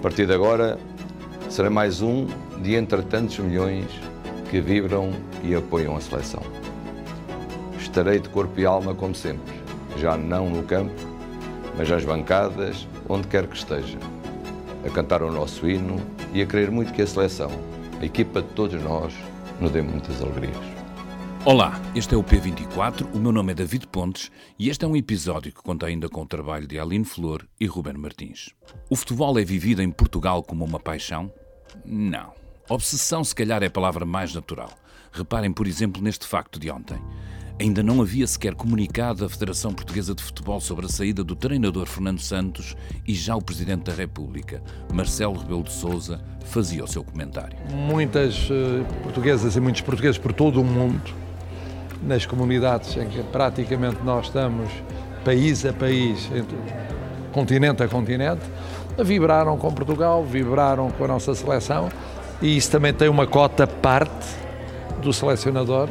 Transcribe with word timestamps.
A 0.00 0.02
partir 0.02 0.24
de 0.24 0.32
agora, 0.32 0.78
será 1.50 1.68
mais 1.68 2.00
um 2.00 2.26
de 2.62 2.74
entre 2.74 3.02
tantos 3.02 3.38
milhões 3.38 3.84
que 4.50 4.58
vibram 4.58 5.10
e 5.44 5.54
apoiam 5.54 5.94
a 5.94 6.00
seleção. 6.00 6.40
Estarei 7.78 8.18
de 8.18 8.30
corpo 8.30 8.58
e 8.58 8.64
alma 8.64 8.94
como 8.94 9.14
sempre, 9.14 9.52
já 9.98 10.16
não 10.16 10.48
no 10.48 10.62
campo, 10.62 10.94
mas 11.76 11.92
às 11.92 12.02
bancadas, 12.02 12.88
onde 13.10 13.28
quer 13.28 13.46
que 13.46 13.54
esteja, 13.54 13.98
a 14.86 14.88
cantar 14.88 15.22
o 15.22 15.30
nosso 15.30 15.68
hino 15.68 16.00
e 16.32 16.40
a 16.40 16.46
querer 16.46 16.70
muito 16.70 16.94
que 16.94 17.02
a 17.02 17.06
seleção, 17.06 17.50
a 18.00 18.02
equipa 18.02 18.40
de 18.40 18.48
todos 18.54 18.82
nós, 18.82 19.12
nos 19.60 19.70
dê 19.70 19.82
muitas 19.82 20.18
alegrias. 20.22 20.69
Olá, 21.42 21.80
este 21.94 22.14
é 22.14 22.18
o 22.18 22.22
P24, 22.22 23.14
o 23.14 23.18
meu 23.18 23.32
nome 23.32 23.52
é 23.52 23.54
David 23.54 23.86
Pontes 23.86 24.30
e 24.58 24.68
este 24.68 24.84
é 24.84 24.88
um 24.88 24.94
episódio 24.94 25.50
que 25.50 25.62
conta 25.62 25.86
ainda 25.86 26.06
com 26.06 26.20
o 26.20 26.26
trabalho 26.26 26.66
de 26.66 26.78
Aline 26.78 27.04
Flor 27.04 27.48
e 27.58 27.64
Ruben 27.64 27.94
Martins. 27.94 28.50
O 28.90 28.94
futebol 28.94 29.38
é 29.38 29.42
vivido 29.42 29.80
em 29.80 29.90
Portugal 29.90 30.42
como 30.42 30.66
uma 30.66 30.78
paixão? 30.78 31.32
Não. 31.82 32.34
Obsessão, 32.68 33.24
se 33.24 33.34
calhar, 33.34 33.62
é 33.62 33.66
a 33.66 33.70
palavra 33.70 34.04
mais 34.04 34.34
natural. 34.34 34.68
Reparem, 35.10 35.50
por 35.50 35.66
exemplo, 35.66 36.02
neste 36.02 36.26
facto 36.26 36.60
de 36.60 36.70
ontem. 36.70 37.00
Ainda 37.58 37.82
não 37.82 38.02
havia 38.02 38.26
sequer 38.26 38.54
comunicado 38.54 39.24
a 39.24 39.28
Federação 39.28 39.72
Portuguesa 39.72 40.14
de 40.14 40.22
Futebol 40.22 40.60
sobre 40.60 40.84
a 40.84 40.88
saída 40.90 41.24
do 41.24 41.34
treinador 41.34 41.86
Fernando 41.86 42.20
Santos 42.20 42.76
e 43.08 43.14
já 43.14 43.34
o 43.34 43.42
Presidente 43.42 43.84
da 43.84 43.94
República, 43.94 44.62
Marcelo 44.92 45.38
Rebelo 45.38 45.62
de 45.62 45.72
Sousa, 45.72 46.22
fazia 46.44 46.84
o 46.84 46.88
seu 46.88 47.02
comentário. 47.02 47.56
Muitas 47.70 48.50
uh, 48.50 48.84
portuguesas 49.02 49.56
e 49.56 49.60
muitos 49.60 49.80
portugueses 49.80 50.18
por 50.18 50.32
todo 50.32 50.60
o 50.60 50.64
mundo, 50.64 51.14
nas 52.02 52.26
comunidades 52.26 52.96
em 52.96 53.08
que 53.08 53.22
praticamente 53.24 53.98
nós 54.04 54.26
estamos 54.26 54.70
país 55.24 55.64
a 55.66 55.72
país, 55.72 56.30
continente 57.32 57.82
a 57.82 57.88
continente, 57.88 58.42
vibraram 58.98 59.56
com 59.56 59.72
Portugal, 59.72 60.24
vibraram 60.24 60.90
com 60.90 61.04
a 61.04 61.08
nossa 61.08 61.34
seleção 61.34 61.88
e 62.40 62.56
isso 62.56 62.70
também 62.70 62.92
tem 62.92 63.08
uma 63.08 63.26
cota 63.26 63.66
parte 63.66 64.26
do 65.02 65.12
selecionador. 65.12 65.88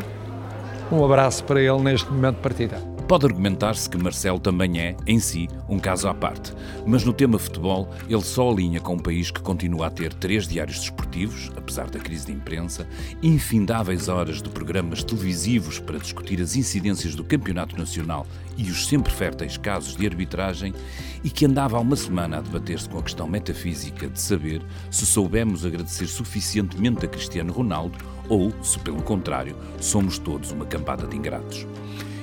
Um 0.91 1.03
abraço 1.05 1.43
para 1.43 1.61
ele 1.61 1.79
neste 1.81 2.11
momento 2.11 2.37
de 2.37 2.41
partida. 2.41 2.88
Pode 3.09 3.25
argumentar-se 3.25 3.89
que 3.89 3.97
Marcelo 3.97 4.39
também 4.39 4.79
é, 4.79 4.95
em 5.07 5.17
si, 5.19 5.49
um 5.67 5.79
caso 5.79 6.07
à 6.07 6.13
parte, 6.13 6.53
mas 6.85 7.03
no 7.03 7.11
tema 7.11 7.39
futebol 7.39 7.89
ele 8.07 8.21
só 8.21 8.51
alinha 8.51 8.79
com 8.79 8.93
um 8.93 8.99
país 8.99 9.31
que 9.31 9.41
continua 9.41 9.87
a 9.87 9.89
ter 9.89 10.13
três 10.13 10.47
diários 10.47 10.77
desportivos, 10.77 11.49
apesar 11.57 11.89
da 11.89 11.97
crise 11.97 12.27
de 12.27 12.33
imprensa, 12.33 12.87
infindáveis 13.23 14.09
horas 14.09 14.43
de 14.43 14.49
programas 14.49 15.03
televisivos 15.03 15.79
para 15.79 15.97
discutir 15.97 16.39
as 16.39 16.55
incidências 16.55 17.15
do 17.15 17.23
campeonato 17.23 17.75
nacional 17.75 18.27
e 18.55 18.69
os 18.69 18.85
sempre 18.87 19.11
férteis 19.11 19.57
casos 19.57 19.95
de 19.95 20.05
arbitragem, 20.05 20.71
e 21.23 21.31
que 21.31 21.47
andava 21.47 21.77
há 21.77 21.79
uma 21.79 21.95
semana 21.95 22.37
a 22.37 22.41
debater-se 22.41 22.87
com 22.87 22.99
a 22.99 23.03
questão 23.03 23.27
metafísica 23.27 24.07
de 24.07 24.19
saber 24.19 24.61
se 24.91 25.07
soubemos 25.07 25.65
agradecer 25.65 26.05
suficientemente 26.05 27.07
a 27.07 27.09
Cristiano 27.09 27.51
Ronaldo 27.51 27.97
ou, 28.29 28.53
se 28.63 28.77
pelo 28.77 29.01
contrário, 29.01 29.55
somos 29.81 30.19
todos 30.19 30.51
uma 30.51 30.67
campada 30.67 31.07
de 31.07 31.17
ingratos. 31.17 31.65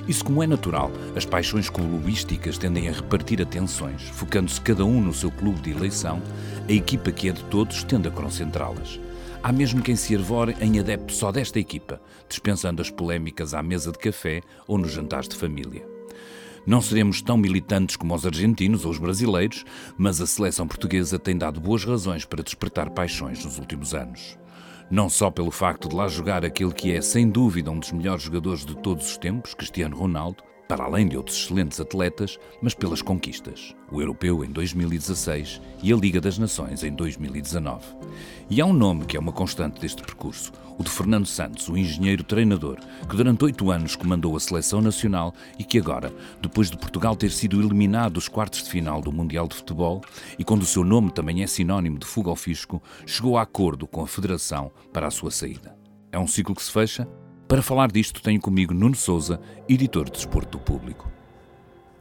Isso, 0.07 0.23
como 0.23 0.41
é 0.41 0.47
natural, 0.47 0.89
as 1.17 1.25
paixões 1.25 1.69
clubísticas 1.69 2.57
tendem 2.57 2.87
a 2.87 2.93
repartir 2.93 3.41
atenções, 3.41 4.03
focando-se 4.03 4.61
cada 4.61 4.85
um 4.85 5.01
no 5.01 5.13
seu 5.13 5.29
clube 5.29 5.59
de 5.59 5.71
eleição, 5.71 6.21
a 6.67 6.71
equipa 6.71 7.11
que 7.11 7.27
é 7.27 7.33
de 7.33 7.43
todos 7.45 7.83
tende 7.83 8.07
a 8.07 8.11
concentrá-las. 8.11 9.01
Há 9.43 9.51
mesmo 9.51 9.81
quem 9.81 9.97
se 9.97 10.13
ervore 10.13 10.55
em 10.61 10.79
adepto 10.79 11.11
só 11.11 11.29
desta 11.29 11.59
equipa, 11.59 12.01
dispensando 12.29 12.81
as 12.81 12.89
polémicas 12.89 13.53
à 13.53 13.61
mesa 13.61 13.91
de 13.91 13.99
café 13.99 14.41
ou 14.65 14.77
nos 14.77 14.93
jantares 14.93 15.27
de 15.27 15.35
família. 15.35 15.85
Não 16.65 16.81
seremos 16.81 17.21
tão 17.21 17.37
militantes 17.37 17.97
como 17.97 18.15
os 18.15 18.25
argentinos 18.25 18.85
ou 18.85 18.91
os 18.91 18.97
brasileiros, 18.99 19.65
mas 19.97 20.21
a 20.21 20.27
seleção 20.27 20.67
portuguesa 20.67 21.19
tem 21.19 21.37
dado 21.37 21.59
boas 21.59 21.83
razões 21.83 22.23
para 22.23 22.43
despertar 22.43 22.89
paixões 22.91 23.43
nos 23.43 23.59
últimos 23.59 23.93
anos 23.93 24.37
não 24.89 25.09
só 25.09 25.29
pelo 25.29 25.51
facto 25.51 25.89
de 25.89 25.95
lá 25.95 26.07
jogar 26.07 26.45
aquele 26.45 26.73
que 26.73 26.93
é, 26.93 27.01
sem 27.01 27.29
dúvida, 27.29 27.71
um 27.71 27.79
dos 27.79 27.91
melhores 27.91 28.23
jogadores 28.23 28.65
de 28.65 28.75
todos 28.77 29.09
os 29.09 29.17
tempos, 29.17 29.53
Cristiano 29.53 29.97
Ronaldo, 29.97 30.43
para 30.67 30.83
além 30.83 31.07
de 31.07 31.15
outros 31.15 31.37
excelentes 31.37 31.79
atletas, 31.79 32.37
mas 32.61 32.73
pelas 32.73 33.01
conquistas, 33.01 33.73
o 33.91 34.01
Europeu 34.01 34.43
em 34.43 34.51
2016 34.51 35.61
e 35.81 35.93
a 35.93 35.95
Liga 35.95 36.19
das 36.19 36.37
Nações 36.37 36.83
em 36.83 36.91
2019. 36.91 37.85
E 38.49 38.59
há 38.59 38.65
um 38.65 38.73
nome 38.73 39.05
que 39.05 39.15
é 39.15 39.19
uma 39.19 39.31
constante 39.31 39.79
deste 39.79 40.01
percurso, 40.01 40.51
o 40.77 40.83
de 40.83 40.89
Fernando 40.89 41.25
Santos, 41.25 41.67
o 41.69 41.77
engenheiro 41.77 42.23
treinador, 42.23 42.77
que 43.09 43.15
durante 43.15 43.43
oito 43.45 43.71
anos 43.71 43.95
comandou 43.95 44.35
a 44.35 44.39
seleção 44.39 44.81
nacional 44.81 45.33
e 45.57 45.63
que 45.63 45.79
agora, 45.79 46.13
depois 46.41 46.69
de 46.69 46.77
Portugal 46.77 47.15
ter 47.15 47.31
sido 47.31 47.59
eliminado 47.59 48.13
dos 48.13 48.27
quartos 48.27 48.63
de 48.63 48.69
final 48.69 49.01
do 49.01 49.11
Mundial 49.11 49.47
de 49.47 49.55
Futebol, 49.55 50.01
e 50.37 50.43
quando 50.43 50.61
o 50.61 50.67
seu 50.67 50.83
nome 50.83 51.11
também 51.11 51.41
é 51.41 51.47
sinónimo 51.47 51.97
de 51.97 52.05
fuga 52.05 52.29
ao 52.29 52.35
fisco, 52.35 52.81
chegou 53.05 53.37
a 53.37 53.41
acordo 53.41 53.87
com 53.87 54.01
a 54.01 54.07
Federação 54.07 54.71
para 54.93 55.07
a 55.07 55.11
sua 55.11 55.31
saída. 55.31 55.75
É 56.11 56.19
um 56.19 56.27
ciclo 56.27 56.55
que 56.55 56.63
se 56.63 56.71
fecha? 56.71 57.07
Para 57.47 57.61
falar 57.61 57.89
disto, 57.89 58.21
tenho 58.21 58.41
comigo 58.41 58.73
Nuno 58.73 58.95
Souza, 58.95 59.39
editor 59.69 60.05
de 60.05 60.11
Desporto 60.11 60.57
do 60.57 60.63
Público. 60.63 61.09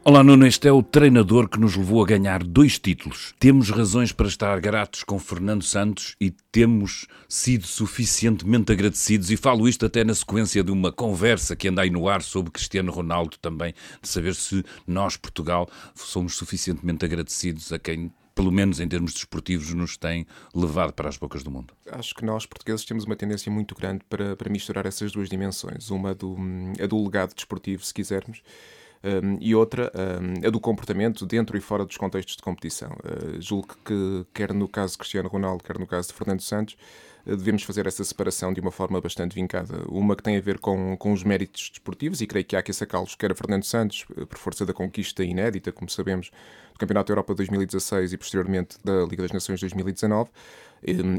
Olá 0.03 0.25
Nuno, 0.25 0.45
este 0.45 0.67
é 0.67 0.73
o 0.73 0.83
treinador 0.83 1.49
que 1.49 1.61
nos 1.61 1.77
levou 1.77 2.03
a 2.03 2.07
ganhar 2.07 2.43
dois 2.43 2.81
títulos. 2.81 3.33
Temos 3.39 3.71
razões 3.71 4.11
para 4.11 4.27
estar 4.27 4.61
gratos 4.61 5.05
com 5.05 5.21
Fernando 5.21 5.63
Santos 5.63 6.17
e 6.21 6.33
temos 6.51 7.07
sido 7.29 7.65
suficientemente 7.65 8.73
agradecidos, 8.73 9.31
e 9.31 9.37
falo 9.37 9.69
isto 9.69 9.87
até 9.87 10.03
na 10.03 10.17
sequência 10.17 10.65
de 10.65 10.73
uma 10.73 10.91
conversa 10.91 11.55
que 11.55 11.69
anda 11.69 11.83
aí 11.83 11.91
no 11.91 12.09
ar 12.09 12.23
sobre 12.23 12.51
Cristiano 12.51 12.91
Ronaldo 12.91 13.37
também, 13.41 13.73
de 14.03 14.09
saber 14.09 14.35
se 14.35 14.65
nós, 14.85 15.17
Portugal, 15.17 15.69
somos 15.95 16.35
suficientemente 16.35 17.05
agradecidos 17.05 17.73
a 17.73 17.79
quem 17.79 18.11
pelo 18.37 18.53
menos 18.53 18.79
em 18.79 18.87
termos 18.87 19.15
desportivos, 19.15 19.73
nos 19.73 19.97
tem 19.97 20.27
levado 20.55 20.93
para 20.93 21.09
as 21.09 21.17
bocas 21.17 21.43
do 21.43 21.51
mundo? 21.51 21.73
Acho 21.91 22.15
que 22.15 22.23
nós, 22.23 22.45
portugueses, 22.45 22.85
temos 22.85 23.05
uma 23.05 23.17
tendência 23.17 23.51
muito 23.51 23.75
grande 23.75 24.05
para, 24.09 24.37
para 24.37 24.51
misturar 24.51 24.85
essas 24.85 25.11
duas 25.11 25.31
dimensões. 25.31 25.91
Uma 25.91 26.15
do, 26.15 26.37
a 26.81 26.87
do 26.87 27.03
legado 27.03 27.35
desportivo, 27.35 27.83
se 27.83 27.95
quisermos, 27.95 28.43
um, 29.03 29.39
e 29.41 29.55
outra 29.55 29.91
um, 29.95 30.47
a 30.47 30.51
do 30.51 30.61
comportamento 30.61 31.25
dentro 31.25 31.57
e 31.57 31.61
fora 31.63 31.87
dos 31.87 31.97
contextos 31.97 32.37
de 32.37 32.43
competição. 32.43 32.91
Uh, 32.91 33.41
julgo 33.41 33.75
que, 33.83 34.27
quer 34.35 34.53
no 34.53 34.69
caso 34.69 34.93
de 34.93 34.99
Cristiano 34.99 35.31
Ronaldo, 35.31 35.65
quer 35.65 35.79
no 35.79 35.87
caso 35.87 36.09
de 36.09 36.15
Fernando 36.15 36.43
Santos, 36.43 36.77
devemos 37.27 37.65
fazer 37.65 37.87
essa 37.87 38.05
separação 38.05 38.53
de 38.53 38.61
uma 38.61 38.71
forma 38.71 39.01
bastante 39.01 39.35
vincada. 39.35 39.83
Uma 39.89 40.15
que 40.15 40.23
tem 40.23 40.37
a 40.37 40.41
ver 40.41 40.59
com, 40.59 40.97
com 40.97 41.13
os 41.13 41.25
méritos 41.25 41.71
desportivos, 41.71 42.21
e 42.21 42.27
creio 42.27 42.45
que 42.45 42.55
há 42.55 42.63
que 42.63 42.73
sacá-los, 42.73 43.17
quer 43.17 43.33
a 43.33 43.35
Fernando 43.35 43.65
Santos, 43.65 44.07
eh, 44.17 44.25
por 44.25 44.39
força 44.39 44.65
da 44.65 44.73
conquista 44.73 45.25
inédita, 45.25 45.73
como 45.73 45.91
sabemos, 45.91 46.31
do 46.73 46.79
Campeonato 46.79 47.09
da 47.09 47.13
Europa 47.13 47.35
2016 47.35 48.13
e 48.13 48.17
posteriormente 48.17 48.79
da 48.85 49.05
Liga 49.05 49.23
das 49.23 49.33
Nações 49.33 49.61
2019, 49.61 50.31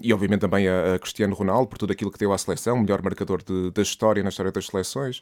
e 0.02 0.14
obviamente 0.14 0.42
também 0.42 0.68
a, 0.68 0.98
Cristiano 1.00 1.36
Ronaldo, 1.36 1.68
por 1.68 1.78
tudo 1.78 1.92
aquilo 1.92 2.10
que 2.10 2.18
deu 2.18 2.32
à 2.32 2.38
seleção, 2.38 2.78
melhor 2.78 3.02
marcador 3.02 3.44
de, 3.44 3.72
da 3.72 3.82
história 3.82 4.24
na 4.24 4.30
história 4.30 4.52
das 4.52 4.68
seleções, 4.68 5.22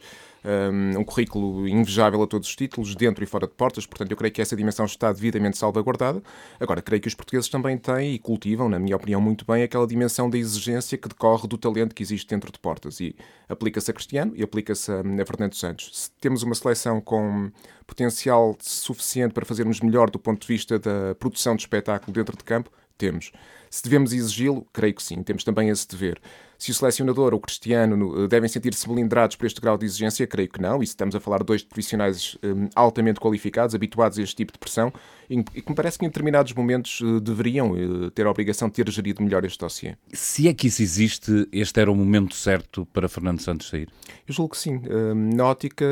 um, 0.95 1.03
currículo 1.03 1.67
invejável 1.67 2.22
a 2.22 2.28
todos 2.28 2.47
os 2.47 2.55
títulos, 2.55 2.95
dentro 2.95 3.23
e 3.23 3.28
fora 3.28 3.47
de 3.47 3.53
portas, 3.53 3.85
portanto 3.85 4.11
eu 4.11 4.17
creio 4.17 4.31
que 4.31 4.41
essa 4.41 4.55
dimensão 4.55 4.85
está 4.85 5.11
devidamente 5.11 5.57
salvaguardada. 5.57 6.22
Agora, 6.59 6.81
creio 6.81 7.01
que 7.01 7.07
os 7.07 7.16
portugueses 7.16 7.50
também 7.50 7.78
têm 7.78 8.13
e 8.13 8.19
cultivam, 8.19 8.69
na 8.69 8.78
minha 8.78 8.95
opinião, 8.95 9.19
muito 9.19 9.45
bem 9.45 9.63
aquela 9.63 9.88
dimensão 9.88 10.29
da 10.29 10.38
exigência 10.38 10.97
que 10.97 11.09
decorre 11.09 11.47
do 11.47 11.57
talento 11.57 11.95
que 11.95 12.03
existe 12.03 12.28
dentro 12.28 12.51
de 12.51 12.59
portas 12.59 13.00
e 13.00 13.16
aplica-se 13.50 13.89
a 13.89 13.94
Cristiano 13.94 14.34
e 14.35 14.44
aplica-se 14.44 14.91
a, 14.91 15.00
a 15.00 15.25
Fernando 15.25 15.55
Santos. 15.55 15.89
Se 15.94 16.11
temos 16.22 16.44
uma 16.44 16.53
seleção 16.53 17.01
com 17.01 17.51
potencial 17.88 18.55
suficiente 18.59 19.34
para 19.34 19.45
fazermos 19.45 19.79
melhor 19.79 20.09
do 20.09 20.19
ponto 20.19 20.41
de 20.41 20.47
vista 20.47 20.78
da 20.79 21.16
produção 21.19 21.55
de 21.55 21.63
espetáculo 21.63 22.13
dentro 22.13 22.35
de 22.35 22.44
campo, 22.44 22.72
temos. 22.97 23.31
Se 23.69 23.83
devemos 23.83 24.13
exigi-lo, 24.13 24.66
creio 24.72 24.95
que 24.95 25.03
sim, 25.03 25.22
temos 25.22 25.44
também 25.44 25.69
esse 25.69 25.88
dever. 25.88 26.22
Se 26.57 26.72
o 26.72 26.73
selecionador 26.73 27.33
ou 27.33 27.39
o 27.39 27.41
Cristiano 27.41 28.23
eh, 28.23 28.28
devem 28.28 28.47
sentir-se 28.47 28.89
melindrados 28.89 29.35
por 29.35 29.45
este 29.45 29.59
grau 29.59 29.78
de 29.78 29.85
exigência, 29.85 30.25
creio 30.25 30.50
que 30.50 30.61
não, 30.61 30.81
e 30.81 30.88
se 30.88 30.94
estamos 30.94 31.13
a 31.13 31.19
falar 31.19 31.39
de 31.39 31.45
dois 31.45 31.61
profissionais 31.61 32.38
um, 32.41 32.69
altamente 32.73 33.19
qualificados, 33.19 33.75
habituados 33.75 34.17
a 34.17 34.22
este 34.22 34.35
tipo 34.35 34.53
de 34.53 34.59
pressão, 34.59 34.94
e 35.29 35.44
que 35.44 35.69
me 35.69 35.75
parece 35.75 36.00
que 36.00 36.05
em 36.05 36.07
determinados 36.07 36.53
momentos 36.53 37.01
uh, 37.01 37.19
deveriam 37.19 37.72
uh, 37.72 38.11
ter 38.11 38.25
a 38.25 38.31
obrigação 38.31 38.69
de 38.69 38.75
ter 38.75 38.90
gerido 38.90 39.22
melhor 39.22 39.43
este 39.43 39.59
dossiê. 39.59 39.96
Se 40.14 40.47
é 40.47 40.53
que 40.53 40.67
isso 40.67 40.81
existe, 40.81 41.47
este 41.52 41.79
era 41.79 41.91
o 41.91 41.96
momento 41.96 42.34
certo 42.34 42.85
para 42.93 43.09
Fernando 43.09 43.41
Santos 43.41 43.67
sair? 43.67 43.90
Eu 44.25 44.34
julgo 44.34 44.52
que 44.52 44.58
sim. 44.58 44.78
Uh, 44.78 45.14
na 45.14 45.46
ótica 45.46 45.85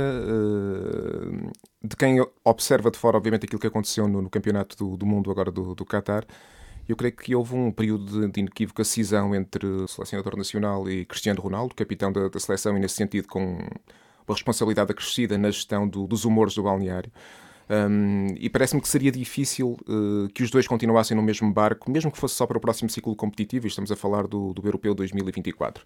de 1.83 1.95
quem 1.97 2.25
observa 2.45 2.89
de 2.89 2.97
fora, 2.97 3.17
obviamente, 3.17 3.45
aquilo 3.45 3.59
que 3.59 3.67
aconteceu 3.67 4.07
no, 4.07 4.21
no 4.21 4.29
Campeonato 4.29 4.77
do, 4.77 4.95
do, 4.95 5.05
Mundo 5.05 5.29
agora 5.29 5.51
do, 5.51 5.75
do 5.75 5.85
Qatar, 5.85 6.25
eu 6.87 6.95
creio 6.95 7.15
que 7.15 7.35
houve 7.35 7.55
um 7.55 7.71
período 7.71 8.27
de, 8.29 8.39
inequívoca 8.39 8.83
cisão 8.83 9.33
entre 9.33 9.65
o 9.65 9.87
selecionador 9.87 10.37
nacional 10.37 10.89
e 10.89 11.05
Cristiano 11.05 11.41
Ronaldo, 11.41 11.75
capitão 11.75 12.11
da, 12.11 12.27
da 12.27 12.39
seleção, 12.39 12.75
e 12.77 12.79
nesse 12.79 12.95
sentido 12.95 13.27
com 13.27 13.57
uma 14.27 14.35
responsabilidade 14.35 14.91
acrescida 14.91 15.37
na 15.37 15.49
gestão 15.49 15.87
do, 15.87 16.07
dos 16.07 16.25
humores 16.25 16.55
do 16.55 16.63
balneário. 16.63 17.11
Um, 17.69 18.27
e 18.37 18.49
parece-me 18.49 18.81
que 18.81 18.87
seria 18.87 19.11
difícil 19.11 19.77
uh, 19.87 20.27
que 20.33 20.43
os 20.43 20.51
dois 20.51 20.67
continuassem 20.67 21.15
no 21.15 21.23
mesmo 21.23 21.51
barco, 21.51 21.89
mesmo 21.89 22.11
que 22.11 22.17
fosse 22.17 22.35
só 22.35 22.45
para 22.45 22.57
o 22.57 22.61
próximo 22.61 22.89
ciclo 22.89 23.15
competitivo, 23.15 23.65
e 23.65 23.69
estamos 23.69 23.91
a 23.91 23.95
falar 23.95 24.27
do, 24.27 24.53
do 24.53 24.67
Europeu 24.67 24.93
2024. 24.93 25.85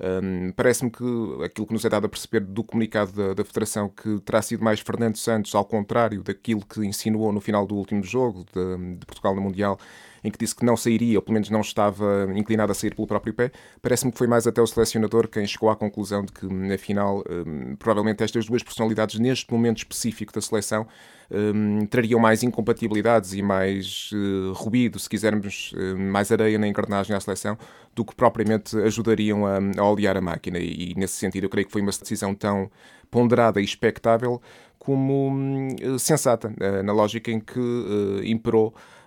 Um, 0.00 0.52
Parece-me 0.52 0.90
que 0.90 1.04
aquilo 1.44 1.66
que 1.66 1.72
nos 1.72 1.84
é 1.84 1.88
dado 1.88 2.06
a 2.06 2.08
perceber 2.08 2.40
do 2.40 2.62
comunicado 2.62 3.12
da, 3.12 3.34
da, 3.34 3.44
Federação 3.44 3.88
que 3.88 4.20
terá 4.20 4.40
sido 4.40 4.62
mais 4.62 4.80
Fernando 4.80 5.16
Santos, 5.16 5.54
ao 5.54 5.64
contrário 5.64 6.22
daquilo 6.22 6.64
que 6.64 6.84
insinuou 6.86 7.32
no 7.32 7.40
final 7.40 7.66
do 7.66 7.74
último 7.74 8.02
jogo 8.02 8.46
de, 8.54 8.96
de 8.96 9.06
Portugal 9.06 9.34
no 9.34 9.40
Mundial, 9.40 9.78
em 10.22 10.30
que 10.30 10.38
disse 10.38 10.54
que 10.54 10.64
não 10.64 10.76
sairia, 10.76 11.18
ou 11.18 11.22
pelo 11.22 11.34
menos 11.34 11.50
não 11.50 11.60
estava 11.60 12.28
inclinado 12.34 12.72
a 12.72 12.74
sair 12.74 12.94
pelo 12.94 13.06
próprio 13.06 13.32
pé, 13.32 13.50
parece-me 13.80 14.12
que 14.12 14.18
foi 14.18 14.26
mais 14.26 14.46
até 14.46 14.60
o 14.60 14.66
selecionador 14.66 15.28
quem 15.28 15.46
chegou 15.46 15.70
à 15.70 15.76
conclusão 15.76 16.24
de 16.24 16.32
que, 16.32 16.46
afinal, 16.72 17.22
um, 17.28 17.76
provavelmente 17.76 18.22
estas 18.22 18.46
duas 18.46 18.62
personalidades, 18.62 19.18
neste 19.18 19.52
momento 19.52 19.78
específico 19.78 20.32
da 20.32 20.40
seleção, 20.40 20.86
um, 21.30 21.86
trariam 21.86 22.18
mais 22.18 22.42
incompatibilidades 22.42 23.34
e 23.34 23.42
mais 23.42 24.10
uh, 24.12 24.52
ruído, 24.54 24.98
se 24.98 25.08
quisermos, 25.08 25.72
uh, 25.72 25.98
mais 25.98 26.32
areia 26.32 26.58
na 26.58 26.66
engrenagem 26.66 27.14
à 27.14 27.20
seleção, 27.20 27.58
do 27.94 28.04
que 28.04 28.14
propriamente 28.14 28.76
ajudariam 28.78 29.44
a, 29.46 29.58
a 29.58 29.82
olear 29.88 30.16
a 30.16 30.20
máquina. 30.20 30.58
E, 30.58 30.94
nesse 30.96 31.14
sentido, 31.14 31.44
eu 31.44 31.50
creio 31.50 31.66
que 31.66 31.72
foi 31.72 31.82
uma 31.82 31.90
decisão 31.90 32.34
tão 32.34 32.70
ponderada 33.10 33.60
e 33.60 33.64
expectável 33.64 34.40
como 34.78 35.30
uh, 35.30 35.98
sensata, 35.98 36.52
na 36.84 36.92
lógica 36.92 37.30
em 37.30 37.40
que 37.40 37.60
imperou 38.24 38.68
uh, 38.68 38.97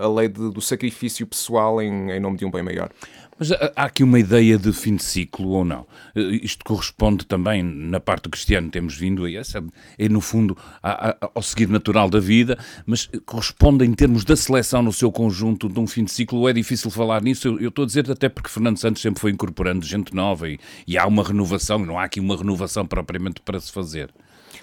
a 0.00 0.08
lei 0.08 0.28
de, 0.28 0.50
do 0.50 0.60
sacrifício 0.60 1.26
pessoal 1.26 1.80
em, 1.80 2.10
em 2.10 2.20
nome 2.20 2.36
de 2.36 2.44
um 2.44 2.50
bem 2.50 2.62
maior. 2.62 2.90
Mas 3.38 3.52
há 3.52 3.84
aqui 3.84 4.02
uma 4.02 4.18
ideia 4.18 4.56
de 4.56 4.72
fim 4.72 4.96
de 4.96 5.02
ciclo 5.02 5.48
ou 5.50 5.64
não? 5.64 5.86
Eh, 6.14 6.40
isto 6.42 6.64
corresponde 6.64 7.26
também, 7.26 7.62
na 7.62 8.00
parte 8.00 8.24
do 8.24 8.30
cristiano, 8.30 8.70
temos 8.70 8.96
vindo 8.96 9.26
a 9.26 9.30
essa, 9.30 9.62
é 9.98 10.08
no 10.08 10.22
fundo 10.22 10.56
ao 11.34 11.42
seguir 11.42 11.68
natural 11.68 12.08
da 12.08 12.18
vida, 12.18 12.58
mas 12.86 13.10
corresponde 13.26 13.84
em 13.84 13.92
termos 13.92 14.24
da 14.24 14.34
seleção 14.34 14.82
no 14.82 14.92
seu 14.92 15.12
conjunto 15.12 15.68
de 15.68 15.78
um 15.78 15.86
fim 15.86 16.04
de 16.04 16.12
ciclo, 16.12 16.40
ou 16.40 16.48
é 16.48 16.52
difícil 16.52 16.90
falar 16.90 17.22
nisso? 17.22 17.48
Eu, 17.48 17.60
eu 17.60 17.68
estou 17.68 17.82
a 17.82 17.86
dizer 17.86 18.10
até 18.10 18.28
porque 18.28 18.48
Fernando 18.48 18.78
Santos 18.78 19.02
sempre 19.02 19.20
foi 19.20 19.32
incorporando 19.32 19.84
gente 19.84 20.14
nova 20.14 20.48
e, 20.48 20.58
e 20.86 20.96
há 20.96 21.06
uma 21.06 21.22
renovação, 21.22 21.78
não 21.78 21.98
há 21.98 22.04
aqui 22.04 22.20
uma 22.20 22.36
renovação 22.36 22.86
propriamente 22.86 23.42
para 23.42 23.60
se 23.60 23.70
fazer. 23.70 24.10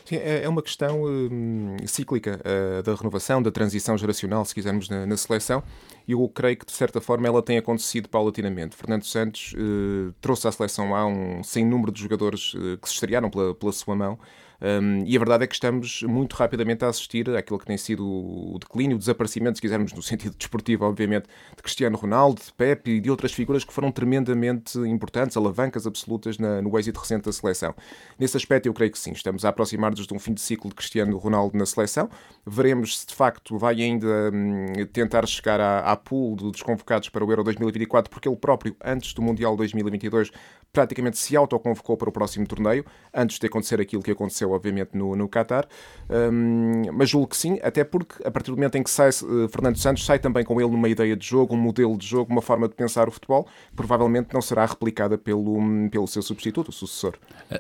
Sim, 0.06 0.18
é, 0.18 0.44
é 0.44 0.50
uma 0.50 0.62
questão 0.62 1.04
hum, 1.06 1.78
cíclica 1.86 2.40
uh, 2.42 2.84
da 2.84 2.94
renovação, 2.94 3.42
da 3.42 3.52
transição 3.52 3.98
geracional, 3.98 4.44
se 4.44 4.54
quisermos, 4.54 4.83
na, 4.90 5.06
na, 5.06 5.18
seleção. 5.18 5.64
E 6.08 6.12
eu 6.12 6.30
creio 6.30 6.58
que, 6.58 6.66
de 6.66 6.72
certa 6.72 7.00
forma, 7.00 7.28
ela 7.28 7.42
tem 7.42 7.58
acontecido 7.58 8.10
paulatinamente. 8.10 8.76
Fernando 8.76 9.04
Santos 9.06 9.54
uh, 9.54 10.14
trouxe 10.20 10.48
à 10.48 10.52
seleção 10.52 10.96
há 10.96 11.06
um 11.06 11.44
sem 11.44 11.66
número 11.66 11.92
de 11.92 12.02
jogadores 12.02 12.54
uh, 12.54 12.78
que 12.78 12.88
se 12.90 12.96
estrearam 12.96 13.30
pela, 13.30 13.56
pela 13.56 13.72
sua 13.72 13.96
mão. 13.96 14.20
Um, 14.64 15.04
e 15.06 15.14
a 15.18 15.20
verdade 15.20 15.44
é 15.44 15.48
que 15.48 15.54
estamos 15.54 16.04
muito 16.04 16.38
rapidamente 16.38 16.86
a 16.86 16.88
assistir 16.88 17.30
àquilo 17.36 17.60
que 17.60 17.66
tem 17.66 17.78
sido 17.78 18.08
o 18.08 18.58
declínio, 18.58 18.96
o 18.96 19.00
desaparecimento, 19.00 19.58
se 19.58 19.62
quisermos, 19.62 19.92
no 19.92 20.02
sentido 20.02 20.36
desportivo, 20.38 20.86
obviamente, 20.86 21.28
de 21.54 21.62
Cristiano 21.62 21.98
Ronaldo, 21.98 22.42
de 22.42 22.54
Pepe 22.54 22.92
e 22.92 23.02
de 23.02 23.12
outras 23.12 23.34
figuras 23.34 23.66
que 23.66 23.74
foram 23.74 23.92
tremendamente 23.92 24.80
importantes, 24.80 25.36
alavancas 25.36 25.86
absolutas 25.86 26.38
na, 26.38 26.62
no 26.62 26.80
êxito 26.80 26.98
recente 26.98 27.26
da 27.26 27.34
seleção. 27.34 27.76
Nesse 28.18 28.38
aspecto, 28.38 28.68
eu 28.68 28.74
creio 28.74 28.92
que 28.92 28.98
sim, 28.98 29.12
estamos 29.12 29.44
a 29.44 29.50
aproximar-nos 29.50 30.08
de 30.08 30.14
um 30.14 30.20
fim 30.20 30.34
de 30.34 30.40
ciclo 30.40 30.70
de 30.70 30.76
Cristiano 30.76 31.18
Ronaldo 31.18 31.58
na 31.58 31.66
seleção. 31.66 32.10
Veremos 32.46 33.00
se 33.00 33.08
de 33.08 33.16
facto 33.16 33.58
vai 33.58 33.82
ainda 33.82 34.32
hum, 34.34 34.68
tentar 34.94 35.28
chegar 35.28 35.60
à, 35.60 35.80
à 35.80 35.98
pool 35.98 36.38
dos 36.38 36.62
convocados 36.62 37.10
para 37.10 37.26
o 37.26 37.30
Euro 37.30 37.44
2024, 37.44 38.10
porque 38.10 38.30
ele 38.30 38.38
próprio, 38.38 38.76
antes 38.82 39.14
do 39.14 39.22
Mundial 39.22 39.58
2022, 39.58 40.32
praticamente 40.72 41.18
se 41.18 41.36
autoconvocou 41.36 41.98
para 41.98 42.10
o 42.10 42.12
próximo 42.12 42.48
torneio, 42.48 42.86
antes 43.14 43.38
de 43.38 43.46
acontecer 43.46 43.80
aquilo 43.82 44.02
que 44.02 44.12
aconteceu, 44.12 44.53
obviamente, 44.54 44.92
no, 44.94 45.16
no 45.16 45.28
Qatar. 45.28 45.68
Um, 46.10 46.92
mas 46.94 47.10
julgo 47.10 47.28
que 47.28 47.38
sim, 47.38 47.60
até 47.64 47.84
porque 47.84 48.16
a 48.26 48.32
partir 48.32 48.52
do 48.52 48.58
momento 48.58 48.76
em 48.76 48.84
que 48.84 48.90
sai 48.90 49.10
uh, 49.10 49.48
Fernando 49.50 49.78
Santos, 49.78 50.06
sai 50.06 50.20
também 50.20 50.44
com 50.44 50.60
ele 50.60 50.70
numa 50.70 50.90
ideia 50.90 51.16
de 51.16 51.26
jogo, 51.26 51.56
um 51.56 51.58
modelo 51.58 51.98
de 51.98 52.06
jogo, 52.06 52.32
uma 52.32 52.42
forma 52.42 52.68
de 52.68 52.76
pensar 52.76 53.08
o 53.08 53.12
futebol, 53.12 53.48
provavelmente 53.76 54.34
não 54.34 54.42
será 54.42 54.66
replicada 54.66 55.18
pelo, 55.18 55.58
pelo 55.90 56.08
seu 56.08 56.22
substituto, 56.22 56.70
o 56.70 56.72
sucessor. 56.72 57.14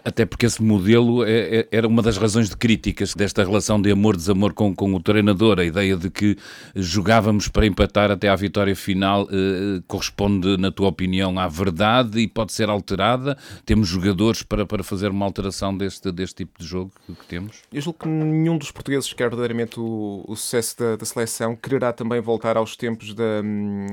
Até 0.03 0.25
porque 0.25 0.45
esse 0.45 0.61
modelo 0.61 1.23
é, 1.23 1.59
é, 1.59 1.67
era 1.71 1.87
uma 1.87 2.01
das 2.01 2.17
razões 2.17 2.49
de 2.49 2.57
críticas 2.57 3.13
desta 3.13 3.43
relação 3.43 3.81
de 3.81 3.91
amor-desamor 3.91 4.53
com, 4.53 4.75
com 4.75 4.93
o 4.93 4.99
treinador. 4.99 5.59
A 5.59 5.65
ideia 5.65 5.95
de 5.95 6.09
que 6.09 6.37
jogávamos 6.75 7.47
para 7.47 7.65
empatar 7.65 8.11
até 8.11 8.29
à 8.29 8.35
vitória 8.35 8.75
final 8.75 9.23
uh, 9.23 9.81
corresponde, 9.87 10.57
na 10.57 10.71
tua 10.71 10.89
opinião, 10.89 11.39
à 11.39 11.47
verdade 11.47 12.19
e 12.19 12.27
pode 12.27 12.51
ser 12.53 12.69
alterada? 12.69 13.37
Temos 13.65 13.87
jogadores 13.87 14.43
para, 14.43 14.65
para 14.65 14.83
fazer 14.83 15.09
uma 15.09 15.25
alteração 15.25 15.75
deste, 15.75 16.11
deste 16.11 16.35
tipo 16.43 16.59
de 16.59 16.65
jogo 16.65 16.82
que, 16.89 17.15
que 17.15 17.25
temos? 17.25 17.61
Eu 17.71 17.81
julgo 17.81 17.99
que 17.99 18.07
nenhum 18.07 18.57
dos 18.57 18.71
portugueses 18.71 19.11
quer 19.13 19.29
verdadeiramente 19.29 19.79
o, 19.79 20.23
o 20.27 20.35
sucesso 20.35 20.77
da, 20.77 20.95
da, 20.95 21.05
seleção 21.05 21.55
quererá 21.55 21.93
também 21.93 22.19
voltar 22.21 22.57
aos 22.57 22.75
tempos 22.75 23.13
da, 23.13 23.41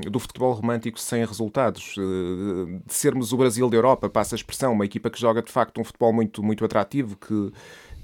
do 0.09 0.19
futebol 0.19 0.53
romântico 0.53 0.99
sem 0.99 1.25
resultados. 1.25 1.95
Eh, 1.97 2.79
de 2.85 2.93
sermos 2.93 3.31
o 3.33 3.37
Brasil 3.37 3.69
da 3.69 3.77
Europa, 3.77 4.09
passa 4.09 4.35
a 4.35 4.37
expressão, 4.37 4.73
uma 4.73 4.85
equipa 4.85 5.09
que 5.09 5.19
joga 5.19 5.41
de 5.41 5.51
facto 5.51 5.79
um 5.79 5.83
futebol 5.83 6.13
muito, 6.13 6.43
muito 6.43 6.63
atrativo, 6.65 7.15
que 7.15 7.51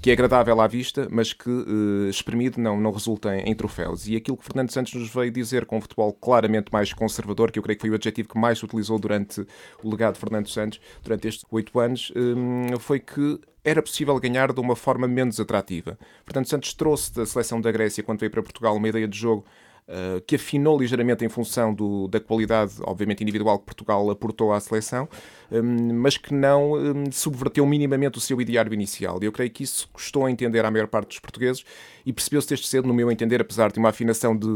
que 0.00 0.10
é 0.10 0.12
agradável 0.12 0.60
à 0.60 0.66
vista, 0.66 1.08
mas 1.10 1.32
que, 1.32 1.50
uh, 1.50 2.08
espremido, 2.08 2.60
não, 2.60 2.80
não 2.80 2.92
resulta 2.92 3.36
em, 3.36 3.50
em, 3.50 3.54
troféus. 3.54 4.06
E 4.06 4.16
aquilo 4.16 4.36
que 4.36 4.44
Fernando 4.44 4.70
Santos 4.70 4.94
nos 4.94 5.12
veio 5.12 5.30
dizer 5.30 5.66
com 5.66 5.78
um 5.78 5.80
futebol 5.80 6.12
claramente 6.12 6.72
mais 6.72 6.92
conservador, 6.92 7.50
que 7.50 7.58
eu 7.58 7.62
creio 7.62 7.76
que 7.76 7.82
foi 7.82 7.90
o 7.90 7.94
adjetivo 7.94 8.28
que 8.28 8.38
mais 8.38 8.58
se 8.58 8.64
utilizou 8.64 8.98
durante 8.98 9.44
o 9.82 9.90
legado 9.90 10.14
de 10.14 10.20
Fernando 10.20 10.48
Santos, 10.48 10.80
durante 11.02 11.26
estes 11.26 11.44
oito 11.50 11.78
anos, 11.80 12.12
um, 12.14 12.78
foi 12.78 13.00
que 13.00 13.40
era 13.64 13.82
possível 13.82 14.18
ganhar 14.20 14.52
de 14.52 14.60
uma 14.60 14.76
forma 14.76 15.08
menos 15.08 15.40
atrativa. 15.40 15.98
Fernando 16.24 16.46
Santos 16.46 16.72
trouxe 16.74 17.14
da 17.14 17.26
seleção 17.26 17.60
da 17.60 17.72
Grécia, 17.72 18.02
quando 18.02 18.20
veio 18.20 18.30
para 18.30 18.42
Portugal, 18.42 18.76
uma 18.76 18.88
ideia 18.88 19.08
de 19.08 19.18
jogo 19.18 19.44
Uh, 19.88 20.20
que 20.26 20.36
afinou 20.36 20.78
ligeiramente 20.78 21.24
em 21.24 21.30
função 21.30 21.72
do, 21.72 22.08
da 22.08 22.20
qualidade, 22.20 22.74
obviamente, 22.82 23.22
individual 23.22 23.58
que 23.58 23.64
Portugal 23.64 24.10
aportou 24.10 24.52
à 24.52 24.60
seleção, 24.60 25.08
mas 25.50 26.16
que 26.16 26.34
não 26.34 26.72
um, 26.72 27.10
subverteu 27.10 27.64
minimamente 27.66 28.18
o 28.18 28.20
seu 28.20 28.40
ideário 28.40 28.72
inicial. 28.72 29.18
E 29.22 29.26
eu 29.26 29.32
creio 29.32 29.50
que 29.50 29.62
isso 29.62 29.88
custou 29.92 30.26
a 30.26 30.30
entender 30.30 30.64
à 30.64 30.70
maior 30.70 30.86
parte 30.86 31.08
dos 31.08 31.18
portugueses 31.18 31.64
e 32.04 32.12
percebeu-se 32.12 32.48
desde 32.48 32.66
cedo, 32.66 32.86
no 32.86 32.94
meu 32.94 33.10
entender, 33.10 33.40
apesar 33.40 33.70
de 33.70 33.78
uma 33.78 33.90
afinação 33.90 34.36
de, 34.36 34.48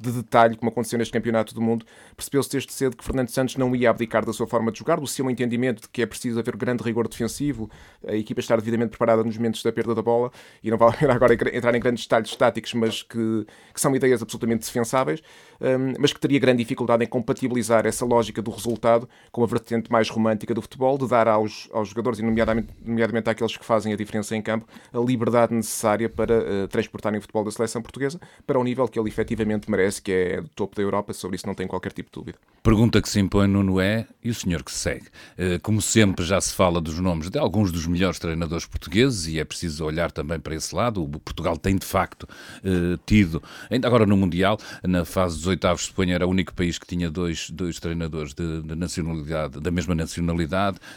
de 0.00 0.12
detalhe, 0.12 0.56
como 0.56 0.70
aconteceu 0.70 0.98
neste 0.98 1.12
Campeonato 1.12 1.54
do 1.54 1.60
Mundo, 1.60 1.84
percebeu-se 2.16 2.50
desde 2.50 2.72
cedo 2.72 2.96
que 2.96 3.04
Fernando 3.04 3.28
Santos 3.28 3.56
não 3.56 3.74
ia 3.74 3.90
abdicar 3.90 4.24
da 4.24 4.32
sua 4.32 4.46
forma 4.46 4.70
de 4.70 4.78
jogar, 4.78 5.00
do 5.00 5.06
seu 5.06 5.28
entendimento 5.30 5.82
de 5.82 5.88
que 5.88 6.02
é 6.02 6.06
preciso 6.06 6.38
haver 6.38 6.56
grande 6.56 6.82
rigor 6.82 7.08
defensivo, 7.08 7.70
a 8.06 8.14
equipa 8.14 8.40
estar 8.40 8.56
devidamente 8.56 8.90
preparada 8.90 9.24
nos 9.24 9.36
momentos 9.36 9.62
da 9.62 9.72
perda 9.72 9.94
da 9.94 10.02
bola, 10.02 10.30
e 10.62 10.70
não 10.70 10.78
vale 10.78 10.96
agora 11.10 11.34
entrar 11.56 11.74
em 11.74 11.80
grandes 11.80 12.04
detalhes 12.04 12.34
táticos, 12.36 12.72
mas 12.74 13.02
que, 13.02 13.46
que 13.74 13.80
são 13.80 13.94
ideias 13.96 14.22
absolutamente 14.22 14.64
defensáveis, 14.64 15.22
um, 15.60 15.94
mas 15.98 16.12
que 16.12 16.20
teria 16.20 16.38
grande 16.38 16.62
dificuldade 16.62 17.04
em 17.04 17.08
compatibilizar 17.08 17.86
essa 17.86 18.04
lógica 18.04 18.40
do 18.40 18.50
resultado 18.50 19.08
com 19.30 19.42
a 19.42 19.46
vertente 19.46 19.90
mais 19.90 20.08
romântica 20.08 20.31
do 20.54 20.62
futebol, 20.62 20.98
de 20.98 21.08
dar 21.08 21.28
aos, 21.28 21.68
aos 21.72 21.88
jogadores, 21.88 22.18
e 22.18 22.22
nomeadamente, 22.22 22.68
nomeadamente 22.84 23.30
àqueles 23.30 23.56
que 23.56 23.64
fazem 23.64 23.92
a 23.92 23.96
diferença 23.96 24.36
em 24.36 24.42
campo, 24.42 24.66
a 24.92 24.98
liberdade 24.98 25.54
necessária 25.54 26.08
para 26.08 26.38
uh, 26.38 26.68
transportarem 26.68 27.18
o 27.18 27.20
futebol 27.20 27.44
da 27.44 27.50
seleção 27.50 27.82
portuguesa 27.82 28.20
para 28.46 28.58
o 28.58 28.64
nível 28.64 28.86
que 28.88 28.98
ele 28.98 29.08
efetivamente 29.08 29.70
merece, 29.70 30.00
que 30.00 30.12
é 30.12 30.40
do 30.40 30.48
topo 30.48 30.76
da 30.76 30.82
Europa, 30.82 31.12
sobre 31.12 31.36
isso 31.36 31.46
não 31.46 31.54
tem 31.54 31.66
qualquer 31.66 31.92
tipo 31.92 32.10
de 32.10 32.14
dúvida. 32.14 32.38
Pergunta 32.62 33.02
que 33.02 33.08
se 33.08 33.18
impõe, 33.18 33.46
Nuno, 33.46 33.80
é, 33.80 34.06
e 34.22 34.30
o 34.30 34.34
senhor 34.34 34.62
que 34.62 34.72
segue? 34.72 35.06
Uh, 35.38 35.60
como 35.62 35.82
sempre 35.82 36.24
já 36.24 36.40
se 36.40 36.54
fala 36.54 36.80
dos 36.80 36.98
nomes 36.98 37.28
de 37.28 37.38
alguns 37.38 37.72
dos 37.72 37.86
melhores 37.86 38.18
treinadores 38.18 38.66
portugueses, 38.66 39.26
e 39.26 39.38
é 39.38 39.44
preciso 39.44 39.84
olhar 39.84 40.12
também 40.12 40.38
para 40.38 40.54
esse 40.54 40.74
lado, 40.74 41.02
o 41.02 41.08
Portugal 41.08 41.56
tem 41.56 41.76
de 41.76 41.86
facto 41.86 42.22
uh, 42.24 42.96
tido, 43.04 43.42
ainda 43.70 43.86
agora 43.88 44.06
no 44.06 44.16
Mundial, 44.16 44.58
na 44.82 45.04
fase 45.04 45.36
dos 45.36 45.46
oitavos, 45.46 45.82
suponho, 45.82 46.14
era 46.14 46.26
o 46.26 46.30
único 46.30 46.54
país 46.54 46.78
que 46.78 46.86
tinha 46.86 47.10
dois, 47.10 47.50
dois 47.50 47.78
treinadores 47.78 48.34
de, 48.34 48.62
de, 48.62 48.74
nacionalidade, 48.74 49.60
da 49.60 49.70
mesma 49.70 49.94
nacionalidade. 49.94 50.21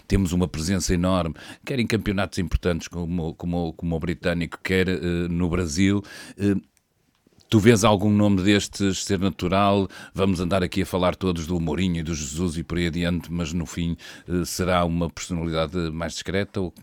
Temos 0.08 0.32
uma 0.32 0.48
presença 0.48 0.94
enorme, 0.94 1.36
quer 1.66 1.80
em 1.80 1.88
campeonatos 1.88 2.40
importantes 2.40 2.88
como, 2.88 3.34
como, 3.34 3.74
como 3.74 3.96
o 3.96 4.00
britânico, 4.00 4.60
quer 4.64 4.88
uh, 4.88 5.30
no 5.30 5.50
Brasil. 5.50 6.04
Uh, 6.38 6.62
Tu 7.48 7.60
vês 7.60 7.84
algum 7.84 8.10
nome 8.10 8.42
destes 8.42 9.04
ser 9.04 9.20
natural? 9.20 9.88
Vamos 10.16 10.40
andar 10.40 10.64
aqui 10.64 10.82
a 10.82 10.86
falar 10.86 11.16
todos 11.16 11.46
do 11.46 11.60
Mourinho 11.60 12.00
e 12.00 12.04
do 12.04 12.14
Jesus 12.14 12.58
e 12.58 12.64
por 12.64 12.78
aí 12.78 12.88
adiante, 12.88 13.32
mas 13.32 13.54
no 13.54 13.68
fim 13.68 13.96
uh, 14.28 14.44
será 14.44 14.84
uma 14.84 15.10
personalidade 15.12 15.78
mais 15.92 16.14
discreta? 16.14 16.60
Ou 16.60 16.74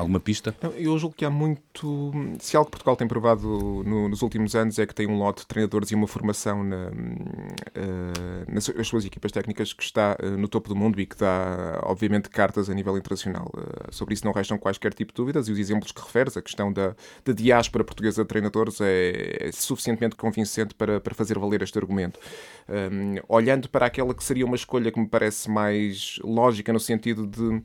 Alguma 0.00 0.18
pista? 0.18 0.56
Eu 0.76 0.98
julgo 0.98 1.14
que 1.14 1.26
há 1.26 1.30
muito. 1.30 2.10
Se 2.38 2.56
algo 2.56 2.66
que 2.66 2.72
Portugal 2.72 2.96
tem 2.96 3.06
provado 3.06 3.46
no, 3.84 4.08
nos 4.08 4.22
últimos 4.22 4.54
anos 4.54 4.78
é 4.78 4.86
que 4.86 4.94
tem 4.94 5.06
um 5.06 5.18
lote 5.18 5.42
de 5.42 5.46
treinadores 5.46 5.90
e 5.90 5.94
uma 5.94 6.06
formação 6.06 6.64
na, 6.64 6.88
uh, 6.88 8.52
nas 8.52 8.64
suas 8.86 9.04
equipas 9.04 9.30
técnicas 9.30 9.74
que 9.74 9.82
está 9.82 10.16
uh, 10.22 10.30
no 10.38 10.48
topo 10.48 10.70
do 10.70 10.74
mundo 10.74 10.98
e 10.98 11.04
que 11.04 11.16
dá, 11.16 11.80
obviamente, 11.82 12.30
cartas 12.30 12.70
a 12.70 12.74
nível 12.74 12.96
internacional. 12.96 13.52
Uh, 13.54 13.94
sobre 13.94 14.14
isso 14.14 14.24
não 14.24 14.32
restam 14.32 14.56
quaisquer 14.56 14.94
tipo 14.94 15.12
de 15.12 15.16
dúvidas 15.16 15.48
e 15.48 15.52
os 15.52 15.58
exemplos 15.58 15.92
que 15.92 16.00
referes, 16.00 16.34
a 16.34 16.40
questão 16.40 16.72
da, 16.72 16.96
da 17.22 17.34
diáspora 17.34 17.84
portuguesa 17.84 18.22
de 18.22 18.28
treinadores, 18.28 18.80
é, 18.80 19.48
é 19.48 19.52
suficientemente 19.52 20.16
convincente 20.16 20.74
para, 20.74 20.98
para 20.98 21.14
fazer 21.14 21.38
valer 21.38 21.60
este 21.60 21.78
argumento. 21.78 22.18
Um, 22.66 23.16
olhando 23.28 23.68
para 23.68 23.84
aquela 23.84 24.14
que 24.14 24.24
seria 24.24 24.46
uma 24.46 24.56
escolha 24.56 24.90
que 24.90 24.98
me 24.98 25.06
parece 25.06 25.50
mais 25.50 26.18
lógica 26.24 26.72
no 26.72 26.80
sentido 26.80 27.26
de 27.26 27.62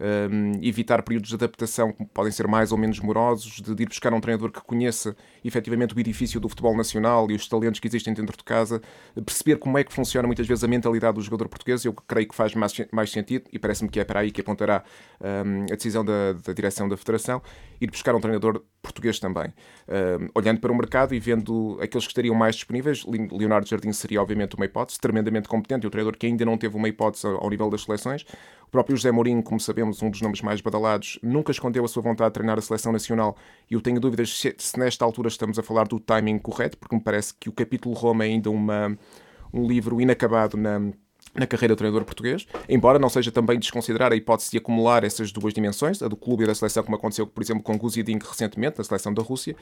um, 0.00 0.52
evitar 0.62 1.02
períodos 1.02 1.30
de 1.30 1.34
adaptação 1.34 1.92
que 1.92 2.04
podem 2.06 2.30
ser 2.30 2.46
mais 2.46 2.72
ou 2.72 2.78
menos 2.78 3.00
morosos, 3.00 3.60
de, 3.60 3.74
de, 3.74 3.82
ir 3.82 3.86
buscar 3.86 4.12
um 4.12 4.20
treinador 4.20 4.50
que 4.50 4.60
conheça 4.60 5.16
efetivamente 5.44 5.94
o 5.94 6.00
edifício 6.00 6.40
do 6.40 6.48
futebol 6.48 6.76
nacional 6.76 7.30
e 7.30 7.34
os 7.34 7.48
talentos 7.48 7.80
que 7.80 7.88
existem 7.88 8.14
dentro 8.14 8.36
de 8.36 8.44
casa, 8.44 8.80
perceber 9.24 9.56
como 9.56 9.76
é 9.78 9.84
que 9.84 9.92
funciona 9.92 10.26
muitas 10.26 10.46
vezes 10.46 10.62
a 10.62 10.68
mentalidade 10.68 11.16
do 11.16 11.22
jogador 11.22 11.48
português, 11.48 11.84
eu 11.84 11.92
creio 11.92 12.28
que 12.28 12.34
faz 12.34 12.54
mais, 12.54 12.72
mais 12.92 13.10
sentido 13.10 13.48
e 13.52 13.58
parece-me 13.58 13.88
que 13.88 14.00
é 14.00 14.04
para 14.04 14.20
aí 14.20 14.30
que 14.30 14.40
apontará 14.40 14.84
um, 15.20 15.64
a 15.64 15.74
decisão 15.74 16.04
da, 16.04 16.32
da, 16.32 16.52
direção 16.52 16.88
da 16.88 16.96
Federação, 16.96 17.42
ir 17.80 17.90
buscar 17.90 18.14
um 18.14 18.20
treinador 18.20 18.62
português 18.82 19.18
também. 19.18 19.52
Um, 19.88 20.28
olhando 20.34 20.60
para 20.60 20.72
o 20.72 20.76
mercado 20.76 21.14
e 21.14 21.20
vendo 21.20 21.78
aqueles 21.80 22.06
que 22.06 22.12
estariam 22.12 22.34
mais 22.34 22.54
disponíveis, 22.56 23.04
Leonardo 23.04 23.68
Jardim 23.68 23.92
seria 23.92 24.22
obviamente 24.22 24.54
uma 24.54 24.64
hipótese, 24.64 24.98
tremendamente 24.98 25.48
competente 25.48 25.84
e 25.84 25.88
um 25.88 25.90
treinador 25.90 26.16
que 26.16 26.26
ainda 26.26 26.44
não 26.44 26.56
teve 26.56 26.76
uma 26.76 26.88
hipótese 26.88 27.26
ao 27.26 27.48
nível 27.50 27.68
das 27.70 27.82
seleções. 27.82 28.24
O 28.68 28.70
próprio 28.70 28.94
José 28.94 29.10
Mourinho, 29.10 29.42
como 29.42 29.58
sabemos, 29.58 30.02
um 30.02 30.10
dos 30.10 30.20
nomes 30.20 30.42
mais 30.42 30.60
badalados, 30.60 31.18
nunca 31.22 31.50
escondeu 31.50 31.86
a 31.86 31.88
sua 31.88 32.02
vontade 32.02 32.28
de 32.28 32.34
treinar 32.34 32.58
a 32.58 32.60
seleção 32.60 32.92
nacional. 32.92 33.34
E 33.70 33.72
eu 33.72 33.80
tenho 33.80 33.98
dúvidas 33.98 34.28
se, 34.38 34.54
se 34.58 34.78
nesta 34.78 35.06
altura 35.06 35.28
estamos 35.28 35.58
a 35.58 35.62
falar 35.62 35.88
do 35.88 35.98
timing 35.98 36.38
correto, 36.38 36.76
porque 36.76 36.94
me 36.94 37.00
parece 37.02 37.32
que 37.40 37.48
o 37.48 37.52
capítulo 37.52 37.94
Roma 37.94 38.26
é 38.26 38.28
ainda 38.28 38.50
uma, 38.50 38.94
um 39.54 39.66
livro 39.66 39.98
inacabado 40.02 40.58
na 40.58 40.92
na 41.38 41.46
carreira 41.46 41.74
do 41.74 41.78
treinador 41.78 42.04
português, 42.04 42.46
embora 42.68 42.98
não 42.98 43.08
seja 43.08 43.30
também 43.30 43.58
desconsiderar 43.58 44.12
a 44.12 44.16
hipótese 44.16 44.50
de 44.50 44.58
acumular 44.58 45.04
essas 45.04 45.32
duas 45.32 45.54
dimensões, 45.54 46.02
a 46.02 46.08
do 46.08 46.16
clube 46.16 46.44
e 46.44 46.46
da 46.46 46.54
seleção, 46.54 46.82
como 46.82 46.96
aconteceu, 46.96 47.26
por 47.26 47.42
exemplo, 47.42 47.62
com 47.62 47.76
Guzidink 47.78 48.26
recentemente, 48.26 48.78
na 48.78 48.84
seleção 48.84 49.12
da 49.12 49.22
Rússia. 49.22 49.56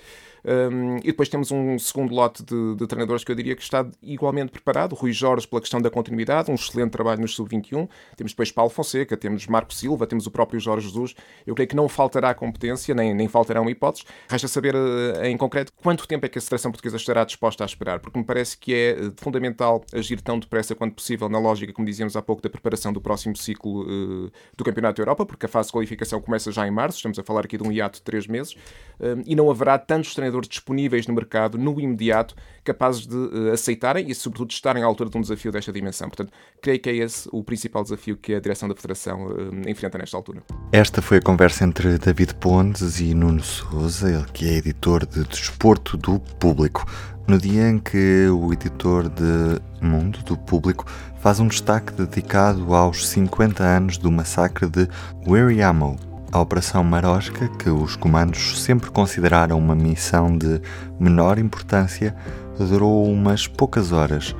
Um, 0.45 0.99
e 0.99 1.07
depois 1.07 1.29
temos 1.29 1.51
um 1.51 1.79
segundo 1.79 2.15
lote 2.15 2.43
de, 2.43 2.77
de, 2.77 2.87
treinadores 2.87 3.25
que 3.25 3.31
eu 3.31 3.37
diria 3.37 3.55
que 3.55 3.63
está 3.63 3.87
igualmente 4.03 4.53
preparado. 4.53 4.95
Rui 4.95 5.13
Jorge, 5.13 5.47
pela 5.47 5.61
questão 5.61 5.81
da 5.81 5.91
continuidade, 5.91 6.51
um 6.51 6.55
excelente 6.55 6.91
trabalho 6.91 7.21
nos 7.21 7.35
sub-21. 7.35 7.89
Temos 8.17 8.33
depois 8.33 8.51
Paulo 8.51 8.71
Fonseca, 8.71 9.17
temos 9.17 9.47
Marco 9.47 9.75
Silva, 9.75 10.07
temos 10.07 10.27
o 10.27 10.31
próprio 10.31 10.61
Jorge 10.61 10.87
Jesus. 10.87 11.15
Eu 11.47 11.55
creio 11.55 11.69
que 11.69 11.77
não 11.77 11.89
faltará 11.89 12.35
competência, 12.35 12.95
nem, 12.95 13.15
nem 13.15 13.29
faltarão 13.29 13.69
hipóteses. 13.69 14.07
Resta 14.29 14.49
saber 14.49 14.75
uh, 14.75 15.25
em 15.25 15.37
concreto 15.37 15.73
quanto 15.83 16.07
tempo 16.07 16.27
é 16.27 16.29
que 16.29 16.39
a 16.39 16.41
seleção 16.41 16.71
portuguesa 16.71 16.97
estará 16.97 17.25
disposta 17.25 17.65
a 17.65 17.67
esperar, 17.67 18.01
porque 18.01 18.19
me 18.19 18.25
parece 18.25 18.57
que 18.57 18.75
é 18.75 18.97
uh, 19.01 19.13
fundamental 19.17 19.85
agir 19.93 20.21
tão 20.21 20.39
depressa 20.39 20.75
quanto 20.75 20.95
possível 20.95 21.29
na 21.29 21.39
lógica 21.39 21.66
como 21.73 21.87
dizíamos 21.87 22.17
há 22.17 22.23
pouco, 22.23 22.43
da 22.43 22.51
preparação 22.51 22.93
do 22.93 23.01
próximo 23.01 23.37
ciclo 23.37 23.83
uh, 23.83 24.31
do 24.57 24.65
Campeonato 24.65 24.97
da 24.97 25.03
Europa, 25.03 25.27
porque 25.27 25.47
a 25.47 25.49
fase 25.49 25.69
de 25.69 25.73
qualificação 25.73 26.21
começa 26.21 26.51
já 26.53 26.67
em 26.67 26.71
março, 26.71 26.99
estamos 26.99 27.19
a 27.19 27.23
falar 27.23 27.45
aqui 27.45 27.57
de 27.57 27.65
um 27.65 27.73
hiato 27.73 27.99
de 27.99 28.03
três 28.03 28.27
meses, 28.27 28.53
uh, 28.53 29.23
e 29.25 29.35
não 29.35 29.51
haverá 29.51 29.79
tantos 29.79 30.15
treinadores 30.15 30.49
disponíveis 30.49 31.07
no 31.07 31.15
mercado, 31.15 31.59
no 31.59 31.81
imediato, 31.81 32.35
capazes 32.65 33.07
de 33.07 33.17
uh, 33.17 33.53
aceitarem 33.53 34.11
e, 34.11 34.15
sobretudo, 34.15 34.51
estarem 34.51 34.83
à 34.83 34.87
altura 34.87 35.11
de 35.11 35.17
um 35.19 35.21
desafio 35.21 35.53
desta 35.53 35.73
dimensão. 35.73 36.09
Portanto, 36.09 36.33
creio 36.61 36.81
que 36.81 36.91
é 36.91 36.97
esse 36.97 37.29
o 37.33 37.43
principal 37.43 37.83
desafio 37.83 38.17
que 38.17 38.35
a 38.35 38.41
direção 38.41 38.69
da 38.69 38.75
Federação 38.75 39.29
enfrenta 39.67 39.99
nesta 39.99 40.17
altura. 40.17 40.43
Esta 40.73 41.01
foi 41.01 41.19
a 41.19 41.21
conversa 41.21 41.65
entre 41.65 41.99
David 41.99 42.35
Pontes 42.37 43.01
e 43.01 43.15
Nuno 43.15 43.43
Souza, 43.43 44.11
ele 44.11 44.27
que 44.33 44.49
é 44.49 44.55
editor 44.55 45.07
de 45.07 45.25
Desporto 45.25 45.97
do 45.97 46.19
Público 46.19 46.85
no 47.27 47.39
dia 47.39 47.69
em 47.69 47.79
que 47.79 48.29
o 48.29 48.53
editor 48.53 49.09
de 49.09 49.61
Mundo 49.81 50.21
do 50.23 50.37
Público 50.37 50.87
faz 51.19 51.41
um 51.41 51.49
destaque 51.49 51.93
dedicado 51.93 52.73
aos 52.75 53.09
50 53.09 53.65
anos 53.65 53.99
do 53.99 54.13
massacre 54.13 54.69
de 54.69 54.89
Wiriamo, 55.27 55.97
a 56.31 56.41
Operação 56.41 56.85
Marosca, 56.85 57.49
que 57.59 57.69
os 57.69 57.97
comandos 57.97 58.63
sempre 58.63 58.91
consideraram 58.91 59.59
uma 59.59 59.75
missão 59.75 60.37
de 60.37 60.61
menor 61.01 61.39
importância, 61.39 62.15
durou 62.59 63.11
umas 63.11 63.47
poucas 63.49 63.91
horas. 63.91 64.35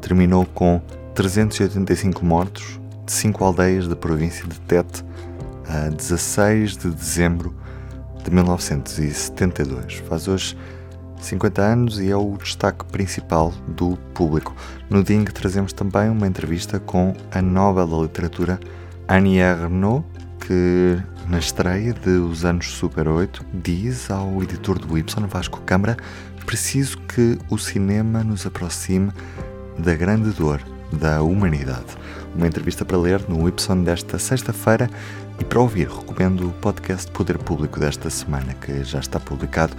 Terminou 0.00 0.46
com 0.46 0.80
385 1.14 2.24
mortos 2.24 2.80
de 3.04 3.12
cinco 3.12 3.42
aldeias 3.44 3.88
da 3.88 3.96
província 3.96 4.46
de 4.46 4.60
Tete 4.60 5.04
a 5.68 5.88
16 5.88 6.76
de 6.76 6.90
dezembro 6.90 7.54
de 8.22 8.30
1972. 8.30 9.94
Faz 10.08 10.28
hoje 10.28 10.56
50 11.20 11.62
anos 11.62 12.00
e 12.00 12.10
é 12.10 12.16
o 12.16 12.36
destaque 12.36 12.84
principal 12.86 13.52
do 13.66 13.96
público. 14.14 14.54
No 14.88 15.02
dia 15.02 15.16
em 15.16 15.24
que 15.24 15.32
trazemos 15.32 15.72
também 15.72 16.08
uma 16.10 16.26
entrevista 16.26 16.78
com 16.78 17.14
a 17.30 17.42
Nobel 17.42 17.86
da 17.86 17.96
Literatura 17.98 18.60
Annie 19.08 19.38
Ernaux, 19.38 20.04
que 20.40 20.96
na 21.28 21.38
estreia 21.38 21.92
de 21.92 22.10
Os 22.10 22.44
Anos 22.44 22.70
Super 22.70 23.08
8 23.08 23.44
diz 23.52 24.10
ao 24.10 24.42
editor 24.42 24.78
do 24.78 24.96
Y, 24.96 25.26
Vasco 25.26 25.60
Câmara, 25.60 25.96
preciso 26.46 26.98
que 27.00 27.38
o 27.50 27.58
cinema 27.58 28.24
nos 28.24 28.46
aproxime 28.46 29.12
da 29.78 29.94
grande 29.94 30.30
dor 30.30 30.62
da 30.92 31.22
humanidade. 31.22 31.96
Uma 32.34 32.46
entrevista 32.46 32.84
para 32.84 32.96
ler 32.96 33.22
no 33.28 33.46
Y 33.46 33.84
desta 33.84 34.18
sexta-feira 34.18 34.88
e 35.38 35.44
para 35.44 35.60
ouvir, 35.60 35.88
recomendo 35.88 36.48
o 36.48 36.52
podcast 36.52 37.10
Poder 37.12 37.38
Público 37.38 37.78
desta 37.78 38.10
semana, 38.10 38.54
que 38.54 38.82
já 38.82 38.98
está 38.98 39.20
publicado 39.20 39.74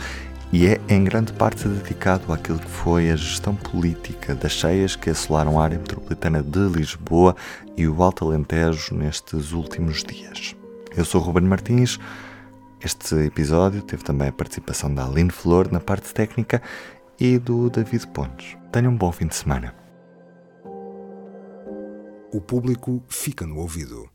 e 0.52 0.66
é 0.66 0.82
em 0.90 1.04
grande 1.04 1.32
parte 1.34 1.68
dedicado 1.68 2.34
àquilo 2.34 2.60
que 2.60 2.70
foi 2.70 3.12
a 3.12 3.16
gestão 3.16 3.56
política 3.56 4.34
das 4.34 4.52
cheias 4.52 4.96
que 4.96 5.10
assolaram 5.10 5.60
a 5.60 5.64
área 5.64 5.78
metropolitana 5.78 6.42
de 6.42 6.60
Lisboa 6.68 7.36
e 7.78 7.88
o 7.88 8.02
Alto 8.02 8.26
Alentejo 8.26 8.96
nestes 8.96 9.52
últimos 9.52 10.04
dias. 10.04 10.56
Eu 10.98 11.06
sou 11.06 11.22
Ruben 11.22 11.44
Martins. 11.44 12.00
Este 12.84 13.16
episódio 13.16 13.84
teve 13.84 14.04
também 14.04 14.30
a 14.30 14.34
participação 14.34 14.94
da 14.94 15.06
Aline 15.06 15.30
Flor 15.30 15.72
na 15.72 15.80
parte 15.80 16.12
técnica 16.14 16.62
e 17.20 17.38
do 17.38 17.70
David 17.70 18.08
Pontes. 18.08 18.58
Tenham 18.72 18.94
um 18.94 18.98
bom 18.98 19.12
fim 19.12 19.28
de 19.28 19.36
semana. 19.36 19.76
O 22.34 22.42
público 22.42 23.04
fica 23.08 23.46
no 23.46 23.58
ouvido. 23.58 24.10